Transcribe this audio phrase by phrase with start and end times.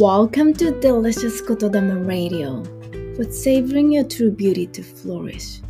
[0.00, 2.62] Welcome to Delicious Kotodama Radio
[3.18, 5.62] with savoring your true beauty to flourish.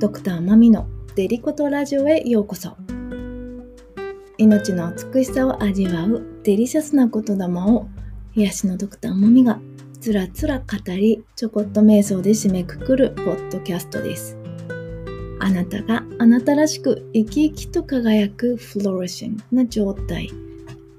[0.00, 2.76] ドクターマミのデリコトラジオへようこそ
[4.38, 7.86] 命の美しさを味わうデリシャスな言霊を
[8.34, 9.60] 癒しのドクターマミが
[10.00, 14.36] つらつら語りちょこっと瞑想で締めくくるポッドキャストです
[15.38, 20.28] あなたがあなたらしく生き生きと輝くフローリシングな状態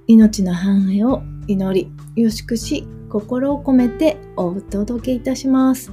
[0.07, 5.91] 命の繁栄を祈りよしくし心を込めてお届けいたします。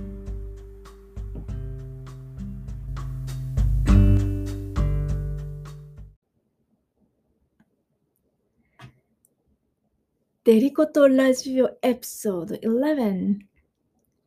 [10.44, 13.36] デリコトラジオエピソード11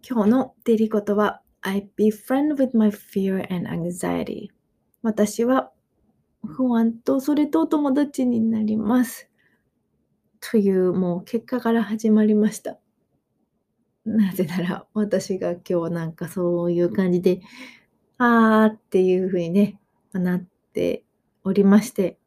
[0.08, 4.48] 今日のデリコトは I befriend with my fear and anxiety
[5.02, 5.72] 私は
[6.46, 9.30] 不安とそれと友達になります。
[10.52, 12.78] というもう結果から始まりました
[14.06, 17.42] なぜなら私が今日なんかそういう感じで
[18.18, 19.80] あーっていうふうにね
[20.14, 21.04] なって
[21.44, 22.18] おりまして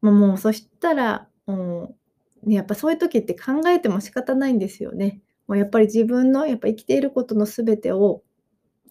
[0.00, 1.94] まあ、もうそしたらも
[2.42, 5.20] うね、やっぱそういう時って考えても仕方ないんですよね。
[5.46, 8.22] もうやっぱり自分のやっぱ生きていることの全てを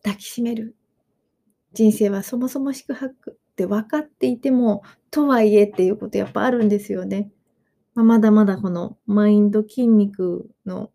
[0.03, 0.75] 抱きしめる。
[1.73, 7.31] 人生はそもそも宿泊って分かっていても、とはいえっていうことやっぱあるんですよね。
[8.00, 10.89] まあ、まだまだこのマインド筋肉の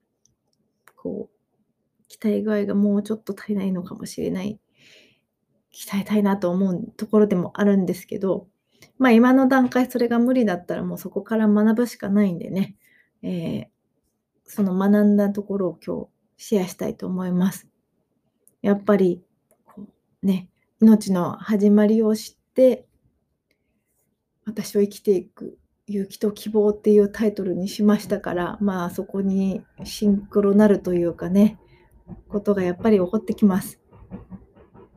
[0.96, 4.58] こう鍛え具合がもうちょっと足りないのかもしれない。
[5.70, 8.48] 鍛えたいなと思うところでもあるんですけど、
[8.96, 12.74] まあ今の段階それが無理だったらもうそこから学ぶしかないんでね、
[13.22, 13.66] えー、
[14.46, 16.06] その学んだところを今
[16.38, 17.68] 日シェアしたいと思います。
[18.62, 19.22] やっぱり
[19.66, 19.86] こ
[20.22, 20.48] うね、
[20.80, 22.86] 命の始まりを知って
[24.46, 31.58] 私を生きていく勇気と希望っていうタイトルにしましたから、まあそこにシンクロなるというかね、
[32.28, 33.80] ことがやっぱり起こってきます。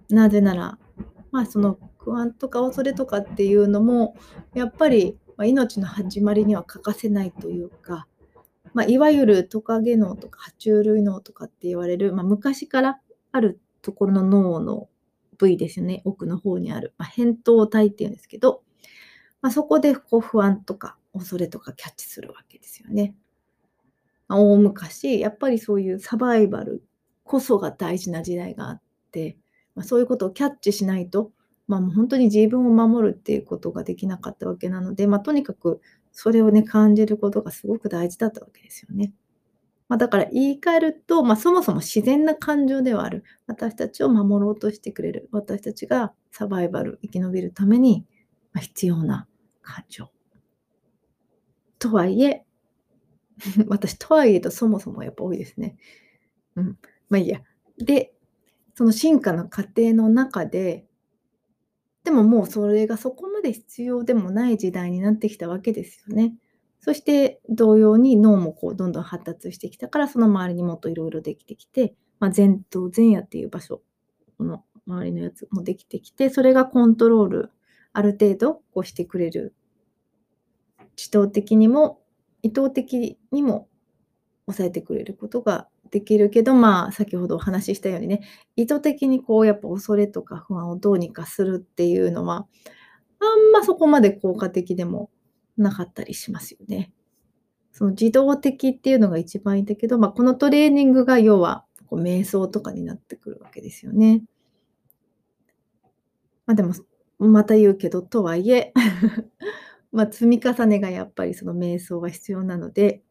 [0.10, 0.78] なぜなら、
[1.32, 4.16] まあその不安とか恐れとかっていうのも
[4.54, 8.08] やっぱり命の始まりには欠かせないというか、
[8.74, 13.00] まあ、いわゆるトカゲ脳とか爬虫類脳とかって言われる、まあ、昔から
[13.34, 14.88] あるところの脳の
[15.38, 18.64] 部位ですよね奥の方にある、まあ、扁桃体っていうんですけど、
[19.42, 23.16] まあ、そこでこう不安とか恐れとかキャッチするわけですよね。
[24.28, 26.84] まあ、大昔やっぱりそういうサバイバル
[27.24, 28.82] こそが大事な時代があっ
[29.12, 29.38] て、
[29.76, 31.32] まあ、そういうことをキャッチしないと
[31.68, 35.82] まあ、もう本当に自分を守るっていうことができなかったわけなので、まあ、とにかく
[36.12, 39.12] それをね感じることがすごく大事だったわけですよね。
[39.90, 48.06] まあ、だから言い換えると、まあ、そもそも自然な感情ではある私たちを守ろうとしてくれる私たちがサバイバル生き延びるために
[48.60, 49.27] 必要な
[49.68, 50.10] 感情。
[51.80, 52.46] とはいえ
[53.68, 55.78] 私とはいえとそもそもやっぱ多いですね。
[56.56, 56.78] うん。
[57.10, 57.42] まあいいや。
[57.78, 58.16] で、
[58.74, 60.88] その進化の過程の中で
[62.04, 66.36] でももうそれがそこまで必要でもない時代になってきたわけですよね。
[66.80, 73.82] そして同様に脳もこうどんどん発達してきたからその周りにもっといろいろできてきて、まあ、前頭前野っていう場所
[74.38, 77.52] この周りのやつもできてきてそれがコントロール
[77.98, 79.56] ある程度こうしてくれる
[80.96, 82.00] 自動的にも
[82.44, 83.68] 意図的にも
[84.46, 88.22] 抑えてくれることができるけど、まあ、先ほどお話ししたようにね、
[88.56, 92.46] 意図的にこう、やっぱ恐れとか不安をどうにかするっていうのは、
[93.20, 95.10] あんまそこまで効果的でも
[95.58, 96.92] なかったりしますよね。
[97.72, 104.22] その自動的っていうのが一番いいんだけど、まあ、このトレーニングが要はこう瞑想とかになってくるわけですよね。
[106.46, 106.74] まあでも、
[107.20, 108.74] また言うけど、とはいえ
[109.92, 113.04] まあ積み重ねがやっぱりその瞑想は必要なので、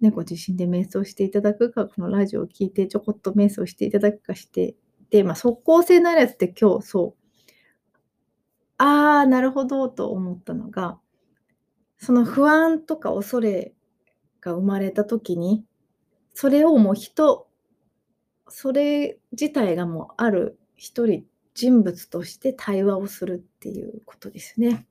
[0.00, 4.76] ね、ご自身で瞑想していただくか、このラジオを聞いてちょこっと瞑想していただくかして、
[5.10, 7.26] で、まあ、即効性のあるやつって今日そう、
[8.78, 10.98] ああ、なるほどと思ったのが、
[11.98, 13.74] その不安とか恐れ
[14.40, 15.64] が生まれた時に、
[16.34, 17.48] それをもう人、
[18.48, 21.24] それ自体がもうある一人
[21.56, 24.86] 人物として対話をするっていうことですね。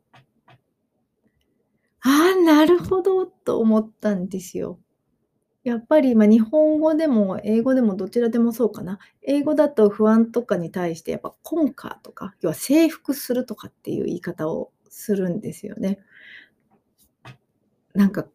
[2.02, 4.80] ああ、なるほどと思ったんですよ。
[5.64, 9.00] やっぱり、ま、日本語でも英語でもどちらでもそうかな。
[9.24, 16.00] 英語だと不安とかに対してやっぱコンカーとか、要は征服するとかっていう言い方をするんですよね。
[17.96, 18.28] なんか、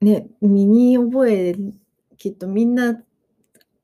[0.00, 1.56] ね、身に覚え
[2.18, 3.02] きっとみんな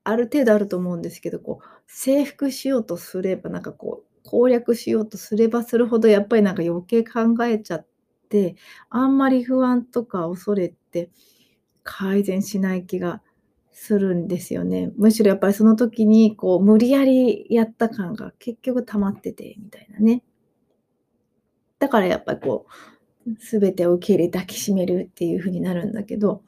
[0.05, 7.87] ある程度あると思うんですけど、こう征服しようとすれば、なんかこう攻略しようとすればするほどやっぱりなんか余計考えちゃっ
[8.29, 8.57] て、
[8.91, 11.11] あんまり不安とか恐れって
[11.85, 13.23] 改善しない気が
[13.71, 14.91] するんですよね。
[14.97, 20.25] むしろやっぱりその時にこう無理やりやった感が結局溜まっててみたいなね。
[21.79, 22.67] だからやっぱりこ
[23.27, 26.43] う全てを受け入れ抱きしめるっていう風になるんだけど、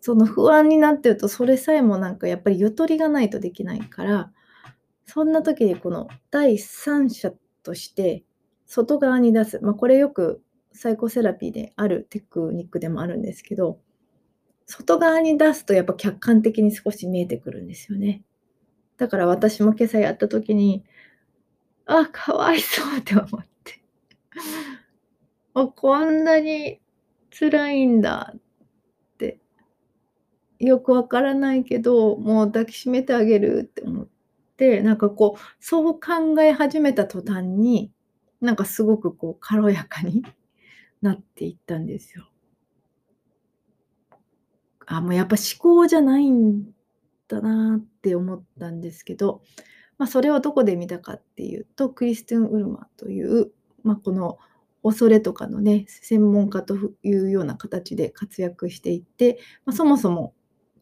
[0.00, 4.32] その不安になってるとそれさえもなんかやっぱりゆとりがないとできないから、
[5.12, 7.32] そんな時にこの第三者
[7.64, 8.22] として
[8.66, 9.58] 外側に出す。
[9.60, 10.40] まあ、これよく
[10.72, 13.80] サイコセラピーであるテクニックでもあるんですけど、
[14.66, 18.22] 外側に出すとやっぱ客観的に少し見えてくるんですよね。
[18.98, 20.84] だから私も今朝やった時に、
[21.86, 23.82] あ、かわいそうって思って。
[25.54, 26.80] あ、こんなに
[27.36, 28.40] 辛いんだっ
[29.18, 29.40] て。
[30.60, 34.19] よくわからないけど、もう抱きしめてあげるって思って、
[34.82, 37.92] なんかこう、そう考え始めた途端に、
[38.40, 40.22] なんかすごくこう軽やかに
[41.02, 42.30] なっていったんですよ。
[44.86, 46.72] あ、もうやっぱ思考じゃないん
[47.28, 49.42] だなって思ったんですけど、
[49.98, 53.52] まあ、それをどこで見たかっていうと、クリスティン・ウルマという、
[53.82, 54.38] まあ、この
[54.82, 60.34] 恐れとかのね、専門家というような形で活躍していて、まあ、そもそも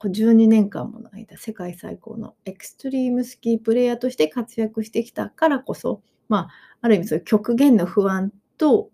[0.06, 6.48] 12年間もの間、世界最高のエクストリームスキープレイヤーとして活躍してきたからこそ、まあ、
[6.82, 8.90] ある意味そういう極限の不安と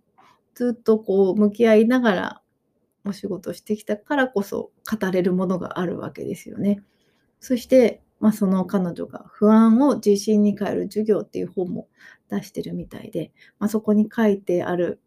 [0.55, 2.41] ずっとこう向き合いながら
[3.05, 6.83] お仕事してきたからこそ語れるものがあるわけですよね。
[7.41, 11.89] そして、まあ、その彼女が不安を自信に変える授業っていう本も
[12.31, 15.01] 出してるみたいで、まあ、そこに書いてある、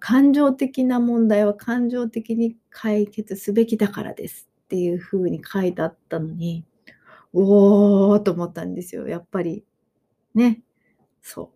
[0.00, 6.62] 感情的な問題は感情的に解決すべきだからですっていうふうに書いてあったのに、
[7.32, 9.08] おーと思ったんですよ。
[9.08, 9.64] やっぱり
[10.34, 10.60] ね、
[11.22, 11.52] そ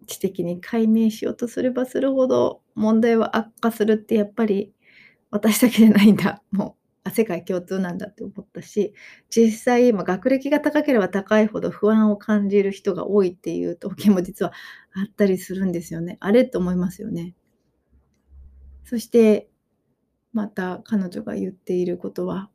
[0.00, 0.06] う。
[0.06, 4.72] 知的に解明しようとすればするほど問題は悪化するってやっぱり
[5.30, 6.42] 私だけじゃないんだ。
[6.50, 8.92] もう世界共通なんだって思ったし、
[9.30, 14.52] 実際今学歴が高ければ高いほど不安を感じる人が多いっていう統計も実は
[14.94, 16.16] あったりするんですよね。
[16.18, 17.36] あれと思いますよね。
[18.84, 19.48] そして
[20.32, 22.50] また彼女が言っていることは、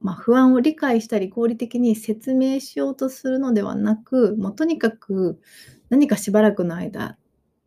[0.00, 5.40] まあ、不安を理解したり合理的に説明しようとするのではなく、もうとにかく
[5.88, 7.16] 何かしばらくの間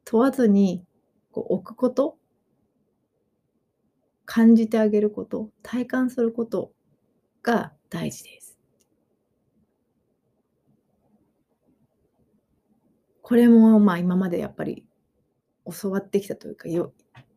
[0.06, 0.84] 問わずに
[1.32, 2.18] こう置くこと
[4.26, 6.72] 感じてあげること体感すること
[7.42, 8.60] が大事です。
[13.22, 14.86] これもまあ今までやっぱり
[15.82, 16.94] 教わってきたというかよ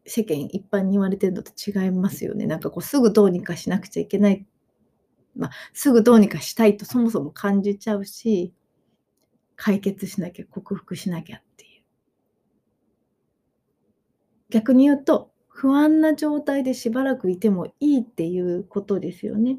[0.07, 2.47] 世間一般に言われてるのと違いますよね。
[2.47, 4.47] なんかこうすぐどうにかしなくちゃいけない
[5.35, 8.53] まあ、すぐどうにかしたいとそもそも感じちゃうし、
[9.57, 11.83] 解決しなきゃ、克服しなきゃっていう。
[14.51, 19.59] 逆に言うと、不安な状態でしばらくいてもいいっていうことですよね。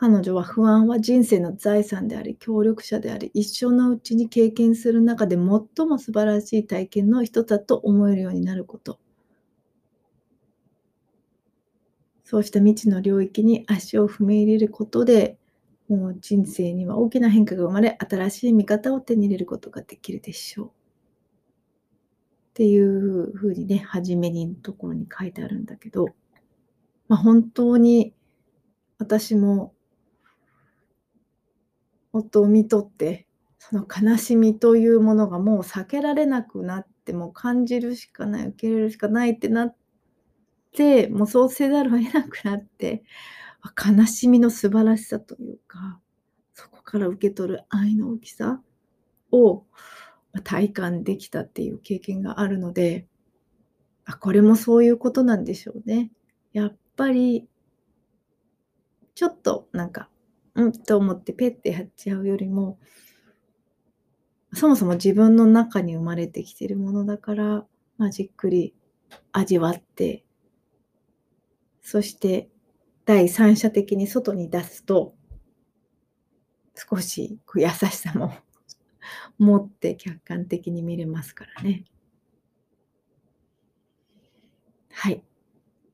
[0.00, 5.40] 彼女は不安は人生の財産であり、協力者であり、一生のうちに経験する中で最
[5.88, 9.00] も素晴らしい体験の一つだと思えるようになること。
[12.22, 15.36] そうした未知の領域に足を踏み入れることで、
[15.88, 20.68] もう人生には大きな変化が生まれ、新しい見方を手に入れることができるでしょう。
[20.68, 20.70] っ
[22.54, 26.06] ていうふうにね、初めにのところに書いてあるんだけど、
[27.08, 28.14] まあ、本当に
[28.98, 29.74] 私も
[32.18, 33.26] 夫を見とって、
[33.58, 39.76] その悲しみというものがもう避けられなくなって、もう感じるしかない、受け入れるしかないってなっ
[40.72, 43.02] て、もうそうせざるを得なくなって、
[43.98, 46.00] 悲しみの素晴らしさというか、
[46.54, 48.62] そこから受け取る愛の大きさ
[49.30, 49.64] を
[50.44, 53.06] 体感できたっていう経験があるので、
[54.04, 56.10] あ、これもそういうことなんでしょうね。
[56.52, 57.46] やっぱり、
[59.14, 60.08] ちょっとなんか、
[60.58, 62.78] うんと思ってペッてやっちゃうよりも、
[64.52, 68.74] そもそも自分の中に生まれてきてるものだから、まあ、じっくり
[69.32, 70.24] 味わって
[71.90, 72.50] そして
[73.06, 75.14] 第三者的に外に出すと、
[76.74, 78.34] 少し優しさも
[79.38, 81.86] 持って客観的に見れますからね。
[84.90, 85.24] はい。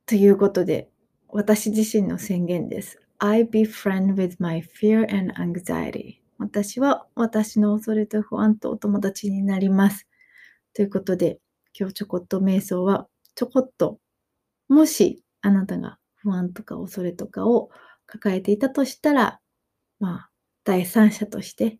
[0.04, 0.90] ということで、
[1.28, 3.00] 私自身の宣言です。
[3.26, 6.20] I befriend with my fear and anxiety.
[6.38, 10.06] 私は私の恐れと不安とお友達になります。
[10.74, 11.38] ということで、
[11.72, 13.98] 今日ちょこっと瞑想はちょこっと、
[14.68, 17.70] もしあなたが不安とか恐れとかを
[18.04, 19.40] 抱えていたとしたら、
[20.00, 20.30] まあ、
[20.64, 21.78] 第三者として、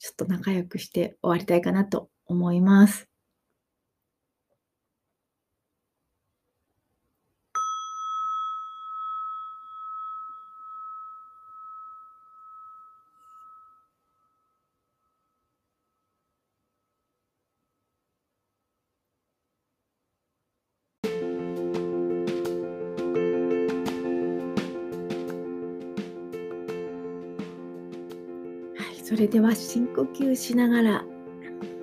[0.00, 3.09] ちょっと仲良くして終わりたいかなと思います。
[29.10, 31.04] それでは深呼吸しながら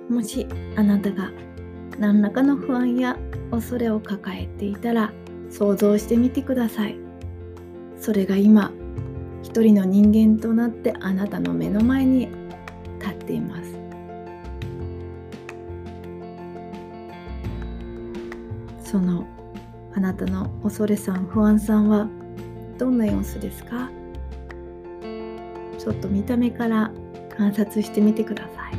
[0.08, 1.30] もしあなたが
[1.98, 3.18] 何らかの不安や
[3.50, 5.12] 恐れを抱えていたら
[5.50, 6.96] 想像してみてください。
[8.00, 8.72] それが今
[9.42, 12.30] 一人の人間となってあなたの目の前に
[12.98, 13.74] 立っています。
[18.90, 19.26] その
[19.94, 22.08] あなたの恐れさん不安さんは
[22.78, 23.90] どんな様子ですか？
[25.78, 26.90] ちょっと見た目から
[27.38, 28.76] 観察してみてください。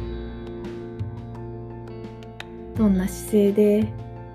[2.78, 3.88] どんな姿勢で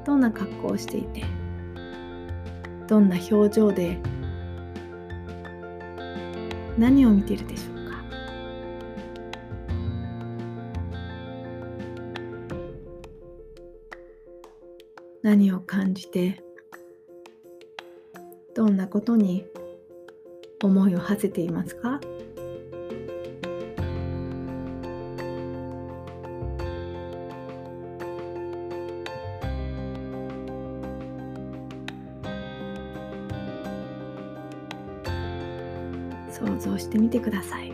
[0.05, 1.23] どんな格好をしていて
[2.87, 3.99] どんな表情で
[6.77, 7.97] 何を見ているでしょうか。
[15.23, 16.43] 何を感じて
[18.55, 19.47] どんなことに
[20.63, 22.01] 思いを馳せていますか。
[36.95, 37.73] してみてください。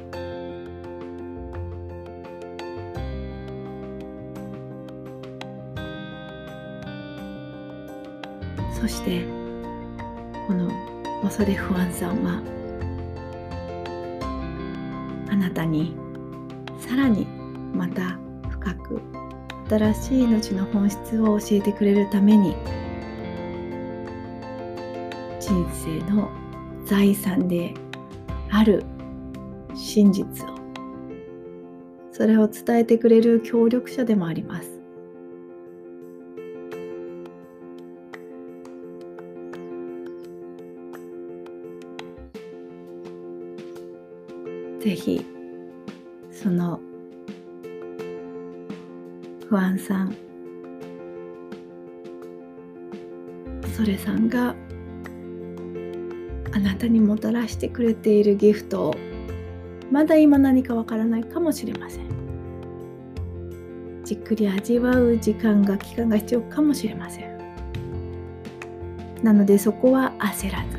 [8.73, 9.27] そして
[10.47, 10.71] この
[11.23, 12.43] 恐れ不安さんは
[15.29, 15.95] あなたに
[16.79, 17.27] さらに
[17.75, 19.03] また深く
[19.69, 22.57] 新しい命の本質を教えてくれるために
[25.39, 26.31] 人生の
[26.87, 27.75] 財産で
[28.51, 28.83] ある
[29.75, 30.55] 真実を。
[32.13, 34.81] それを伝えてくれる協力者でもあります。
[44.81, 45.25] ぜひ
[46.33, 46.81] その
[49.47, 50.17] 不安さん
[53.77, 54.55] それさんが
[56.53, 58.95] あなたにもたらしてくれているギフトを
[59.91, 62.05] まだ今何かわからないかもしれません。
[64.05, 67.31] じっくり味わう時間が期間が必要かもしれません。
[69.23, 70.79] なのでそこは焦らず。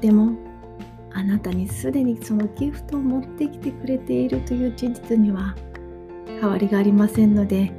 [0.00, 0.32] でも
[1.12, 5.54] あなたにすでにそのギフトを持ってきてくれているという事実には
[6.26, 7.72] 変わりがありませんので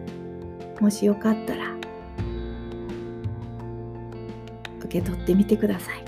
[0.79, 1.73] もしよかったら
[4.79, 6.03] 受け取ってみてください。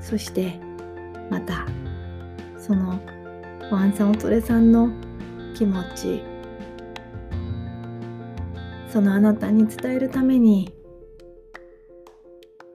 [0.00, 0.60] そして
[1.30, 1.66] また
[2.58, 3.00] その
[3.70, 4.90] ワンさんおとれさんの
[5.54, 6.22] 気持ち
[8.88, 10.72] そのあなたに伝えるために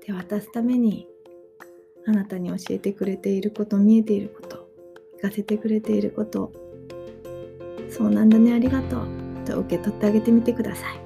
[0.05, 1.07] 手渡すために
[2.07, 4.67] あなたに教えてくれていること見えていること
[5.17, 6.51] 聞かせてくれていること
[7.89, 9.21] そうなんだねありがとう。
[9.45, 11.01] と受け取ってあげてみてください。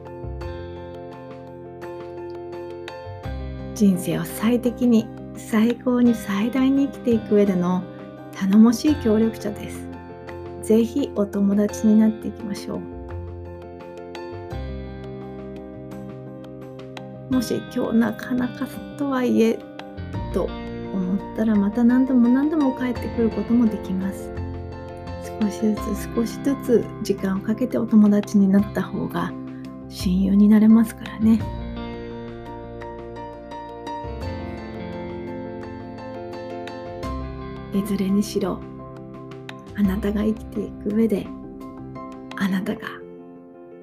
[3.74, 5.06] 人生を最適に
[5.38, 7.84] 最高に最大に生きていく上での
[8.34, 9.88] 頼もしい協力者です。
[10.62, 12.80] ぜひお友達になっていきましょう。
[17.34, 19.60] もし今日なかなかとはいえ
[20.34, 20.46] と
[20.94, 24.32] 思ったらまた何度も何度も帰ってくることもできます。
[25.42, 25.80] 少しずつ
[26.16, 29.34] 少しずつ時間をかけてお友達になった方が
[29.90, 31.65] 親友になれますからね。
[37.76, 38.60] いずれにしろ。
[39.78, 41.28] あなたが生きていく上で
[42.38, 42.88] あなたが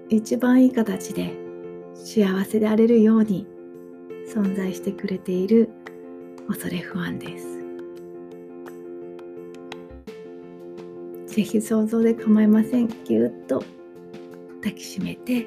[0.08, 1.34] 一番いい形で
[1.94, 3.46] 幸せであれるように
[4.26, 5.68] 存在してくれている
[6.48, 7.58] 恐れ不安です。
[11.34, 12.88] ぜひ想像で構いません。
[13.04, 13.62] ぎゅっと
[14.62, 15.46] 抱きしめて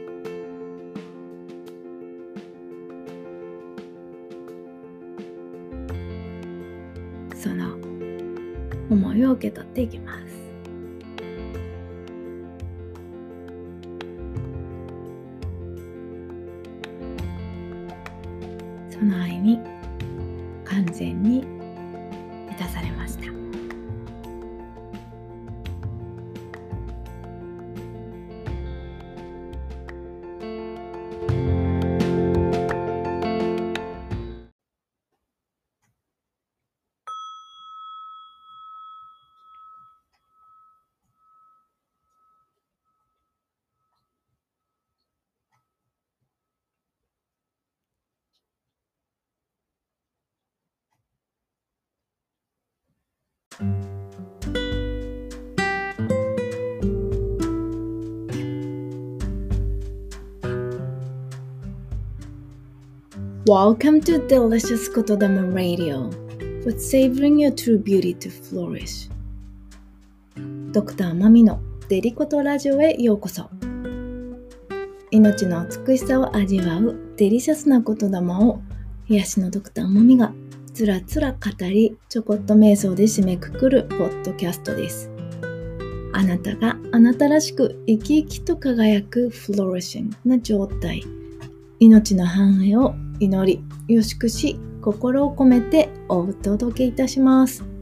[8.96, 10.26] 思いを受け取っていきます。
[18.90, 19.60] その愛に
[20.64, 21.55] 完全に
[63.48, 66.10] Welcome to Delicious 言霊 Radio
[66.64, 69.08] for savoring your true beauty to flourish.
[70.72, 73.48] ドクターマミのデリコトラジオへようこそ
[75.12, 78.62] 命の美しさを味わうデリシャスな言霊を
[79.10, 80.34] 癒しのドクターマミが
[80.74, 85.12] つらつら語りちょこっと瞑想で締めくくるポッドキャストです
[86.14, 91.04] あなたがあなたらしく生き生きと輝くフローリッシングな状態
[91.80, 97.75] 命の繁栄を祈り、よしくし、心を込めてお届けいたします。